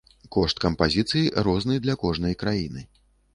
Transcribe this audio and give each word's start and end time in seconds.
Кошт 0.35 0.61
кампазіцый 0.63 1.27
розны 1.49 1.77
для 1.85 1.95
кожнай 2.05 2.33
краіны. 2.41 2.87